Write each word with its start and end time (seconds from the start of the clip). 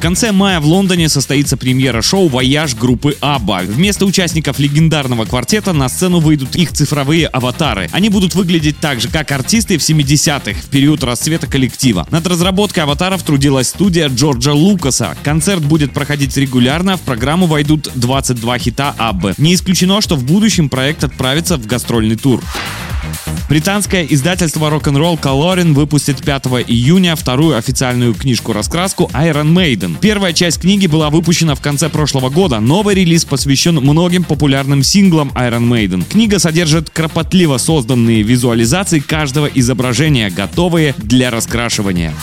В 0.00 0.02
конце 0.02 0.32
мая 0.32 0.60
в 0.60 0.64
Лондоне 0.64 1.10
состоится 1.10 1.58
премьера 1.58 2.00
шоу 2.00 2.28
«Voyage» 2.28 2.74
группы 2.74 3.18
Абба. 3.20 3.60
Вместо 3.64 4.06
участников 4.06 4.58
легендарного 4.58 5.26
квартета 5.26 5.74
на 5.74 5.90
сцену 5.90 6.20
выйдут 6.20 6.56
их 6.56 6.72
цифровые 6.72 7.26
аватары. 7.26 7.90
Они 7.92 8.08
будут 8.08 8.34
выглядеть 8.34 8.78
так 8.80 9.02
же, 9.02 9.10
как 9.10 9.30
артисты 9.30 9.76
в 9.76 9.82
70-х, 9.82 10.58
в 10.58 10.70
период 10.70 11.04
расцвета 11.04 11.46
коллектива. 11.46 12.08
Над 12.10 12.26
разработкой 12.26 12.84
аватаров 12.84 13.22
трудилась 13.22 13.68
студия 13.68 14.08
Джорджа 14.08 14.54
Лукаса. 14.54 15.18
Концерт 15.22 15.62
будет 15.62 15.92
проходить 15.92 16.34
регулярно, 16.38 16.96
в 16.96 17.02
программу 17.02 17.44
войдут 17.44 17.90
22 17.94 18.58
хита 18.58 18.94
Аббы. 18.96 19.34
Не 19.36 19.52
исключено, 19.52 20.00
что 20.00 20.16
в 20.16 20.24
будущем 20.24 20.70
проект 20.70 21.04
отправится 21.04 21.58
в 21.58 21.66
гастрольный 21.66 22.16
тур. 22.16 22.42
Британское 23.50 24.06
издательство 24.08 24.70
Rock 24.70 24.88
N' 24.88 24.98
Roll 24.98 25.16
Colouring 25.16 25.74
выпустит 25.74 26.22
5 26.22 26.44
июня 26.68 27.16
вторую 27.16 27.56
официальную 27.56 28.14
книжку-раскраску 28.14 29.10
Iron 29.12 29.52
Maiden. 29.52 29.96
Первая 30.00 30.32
часть 30.32 30.60
книги 30.60 30.86
была 30.86 31.10
выпущена 31.10 31.56
в 31.56 31.60
конце 31.60 31.88
прошлого 31.88 32.30
года. 32.30 32.60
Новый 32.60 32.94
релиз 32.94 33.24
посвящен 33.24 33.74
многим 33.74 34.22
популярным 34.22 34.84
синглам 34.84 35.32
Iron 35.34 35.68
Maiden. 35.68 36.04
Книга 36.08 36.38
содержит 36.38 36.90
кропотливо 36.90 37.58
созданные 37.58 38.22
визуализации 38.22 39.00
каждого 39.00 39.46
изображения, 39.46 40.30
готовые 40.30 40.94
для 40.98 41.32
раскрашивания. 41.32 42.14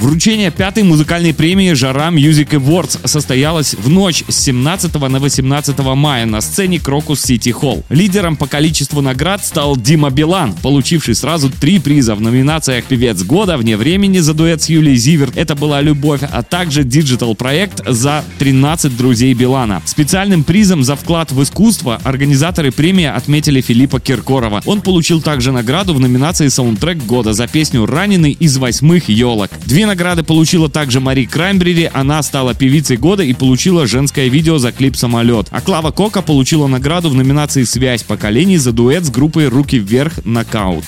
Вручение 0.00 0.50
пятой 0.50 0.82
музыкальной 0.82 1.34
премии 1.34 1.74
«Жара 1.74 2.08
Music 2.08 2.48
Awards» 2.52 3.06
состоялось 3.06 3.74
в 3.74 3.90
ночь 3.90 4.24
с 4.28 4.34
17 4.34 4.94
на 4.94 5.18
18 5.18 5.78
мая 5.78 6.24
на 6.24 6.40
сцене 6.40 6.80
Крокус 6.80 7.20
Сити 7.20 7.50
Холл. 7.50 7.84
Лидером 7.90 8.36
по 8.36 8.46
количеству 8.46 9.02
наград 9.02 9.44
стал 9.44 9.76
Дима 9.76 10.08
Билан, 10.08 10.54
получивший 10.54 11.14
сразу 11.14 11.50
три 11.50 11.78
приза 11.78 12.14
в 12.14 12.22
номинациях 12.22 12.86
«Певец 12.86 13.22
года», 13.24 13.58
«Вне 13.58 13.76
времени» 13.76 14.20
за 14.20 14.32
дуэт 14.32 14.62
с 14.62 14.70
Юлией 14.70 14.96
Зиверт, 14.96 15.36
«Это 15.36 15.54
была 15.54 15.82
любовь», 15.82 16.22
а 16.22 16.42
также 16.42 16.82
digital-проект 16.82 17.82
за 17.86 18.24
13 18.38 18.96
друзей 18.96 19.34
Билана. 19.34 19.82
Специальным 19.84 20.44
призом 20.44 20.82
за 20.82 20.96
вклад 20.96 21.30
в 21.30 21.42
искусство 21.42 22.00
организаторы 22.04 22.72
премии 22.72 23.04
отметили 23.04 23.60
Филиппа 23.60 24.00
Киркорова. 24.00 24.62
Он 24.64 24.80
получил 24.80 25.20
также 25.20 25.52
награду 25.52 25.92
в 25.92 26.00
номинации 26.00 26.48
«Саундтрек 26.48 27.04
года» 27.04 27.34
за 27.34 27.46
песню 27.46 27.84
«Раненый 27.84 28.32
из 28.32 28.56
восьмых 28.56 29.10
елок». 29.10 29.50
Две 29.66 29.89
награды 29.90 30.22
получила 30.22 30.68
также 30.68 31.00
Мари 31.00 31.24
Краймбрери, 31.24 31.90
она 31.92 32.22
стала 32.22 32.54
певицей 32.54 32.96
года 32.96 33.24
и 33.24 33.32
получила 33.32 33.88
женское 33.88 34.28
видео 34.28 34.56
за 34.58 34.70
клип 34.70 34.94
«Самолет». 34.94 35.48
А 35.50 35.60
Клава 35.60 35.90
Кока 35.90 36.22
получила 36.22 36.68
награду 36.68 37.10
в 37.10 37.14
номинации 37.16 37.64
«Связь 37.64 38.04
поколений» 38.04 38.56
за 38.56 38.70
дуэт 38.70 39.04
с 39.04 39.10
группой 39.10 39.48
«Руки 39.48 39.80
вверх. 39.80 40.24
Нокаут». 40.24 40.84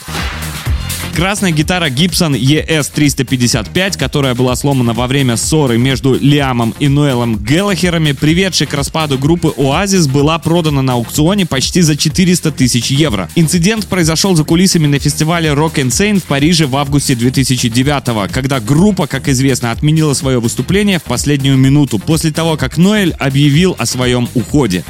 Красная 1.15 1.51
гитара 1.51 1.89
Gibson 1.89 2.39
ES-355, 2.39 3.99
которая 3.99 4.35
была 4.35 4.57
сломана 4.57 4.95
во 4.95 5.07
время 5.07 5.37
ссоры 5.37 5.77
между 5.77 6.15
Лиамом 6.15 6.75
и 6.79 6.89
Ноэлом 6.89 7.39
Геллахерами, 7.39 8.13
приведшей 8.13 8.67
к 8.67 8.75
распаду 8.75 9.19
группы 9.19 9.53
Oasis, 9.57 10.11
была 10.11 10.39
продана 10.39 10.81
на 10.81 10.95
аукционе 10.95 11.45
почти 11.45 11.83
за 11.83 11.97
400 11.97 12.53
тысяч 12.53 12.91
евро. 12.91 13.29
Инцидент 13.35 13.87
произошел 13.87 14.35
за 14.35 14.45
кулисами 14.45 14.87
на 14.87 14.99
фестивале 14.99 15.51
Rock 15.51 15.75
Insane 15.75 16.19
в 16.19 16.25
Париже 16.25 16.67
в 16.67 16.77
августе 16.77 17.15
2009 17.15 18.31
когда 18.33 18.61
группа, 18.61 19.07
как 19.07 19.29
известно, 19.29 19.71
отменила 19.71 20.15
свое 20.15 20.41
выступление 20.41 20.99
в 20.99 21.03
последнюю 21.03 21.57
минуту 21.57 21.99
после 21.99 22.33
того, 22.33 22.57
как 22.57 22.79
Ноэль 22.79 23.13
объявил 23.13 23.77
о 23.79 23.87
своем 23.87 24.29
уходе. 24.35 24.85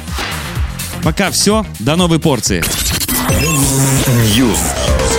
Пока 1.03 1.31
все, 1.31 1.65
до 1.79 1.95
новой 1.95 2.19
порции. 2.19 2.63
News. 4.37 5.12